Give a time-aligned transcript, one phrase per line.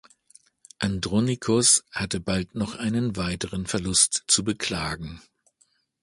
[0.79, 5.21] Andronikos hatte bald noch einen weiteren Verlust zu beklagen.